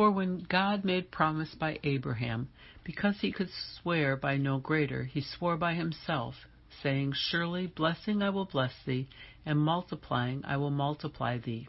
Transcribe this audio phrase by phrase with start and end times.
[0.00, 2.48] For when God made promise by Abraham,
[2.84, 8.30] because he could swear by no greater, he swore by himself, saying, Surely blessing I
[8.30, 9.08] will bless thee,
[9.44, 11.68] and multiplying I will multiply thee.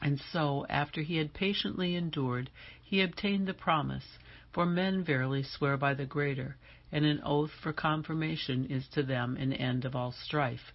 [0.00, 2.48] And so, after he had patiently endured,
[2.80, 4.18] he obtained the promise.
[4.52, 6.58] For men verily swear by the greater,
[6.92, 10.72] and an oath for confirmation is to them an end of all strife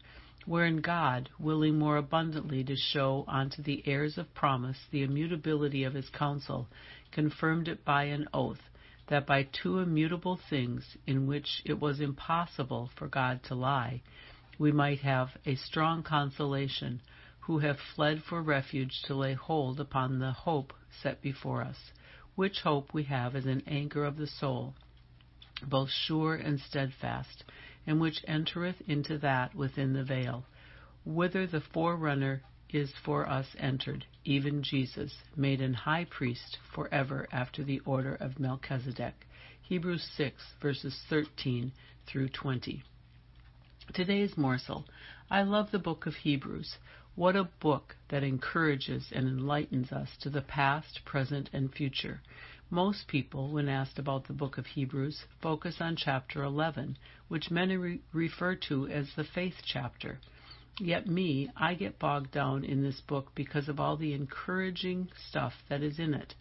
[0.47, 5.93] wherein God, willing more abundantly to show unto the heirs of promise the immutability of
[5.93, 6.69] his counsel,
[7.11, 8.61] confirmed it by an oath,
[9.07, 14.01] that by two immutable things, in which it was impossible for God to lie,
[14.57, 17.01] we might have a strong consolation,
[17.41, 21.91] who have fled for refuge to lay hold upon the hope set before us,
[22.35, 24.73] which hope we have as an anchor of the soul,
[25.67, 27.43] both sure and steadfast
[27.87, 30.45] and which entereth into that within the veil,
[31.05, 37.25] whither the forerunner is for us entered, even Jesus, made an high priest for ever
[37.31, 39.25] after the order of Melchizedek.
[39.61, 41.71] Hebrews 6, verses 13
[42.05, 42.83] through 20.
[43.93, 44.85] Today's morsel.
[45.31, 46.77] I love the book of Hebrews.
[47.15, 52.21] What a book that encourages and enlightens us to the past, present, and future.
[52.69, 56.97] Most people, when asked about the book of Hebrews, focus on chapter 11,
[57.29, 60.19] which many re- refer to as the faith chapter.
[60.77, 65.53] Yet me, I get bogged down in this book because of all the encouraging stuff
[65.69, 66.35] that is in it.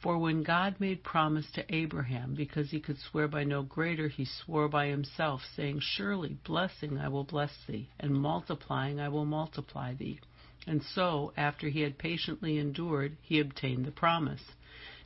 [0.00, 4.24] For when God made promise to Abraham, because he could swear by no greater, he
[4.24, 9.92] swore by himself, saying, Surely blessing I will bless thee, and multiplying I will multiply
[9.92, 10.20] thee.
[10.68, 14.42] And so, after he had patiently endured, he obtained the promise.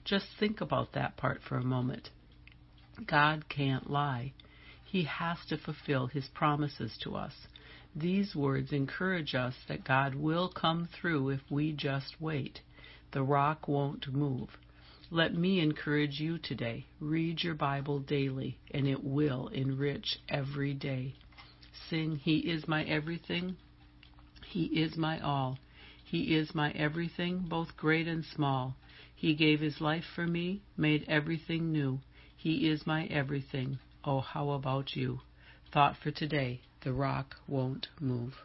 [0.04, 2.10] Just think about that part for a moment.
[3.06, 4.32] God can't lie.
[4.84, 7.32] He has to fulfill his promises to us.
[7.96, 12.60] These words encourage us that God will come through if we just wait.
[13.12, 14.50] The rock won't move.
[15.10, 16.86] Let me encourage you today.
[17.00, 21.14] Read your Bible daily, and it will enrich every day.
[21.88, 23.56] Sing, He is my everything.
[24.46, 25.58] He is my all.
[26.04, 28.76] He is my everything, both great and small.
[29.24, 32.00] He gave his life for me, made everything new.
[32.36, 33.78] He is my everything.
[34.04, 35.22] Oh, how about you?
[35.72, 38.44] Thought for today the rock won't move.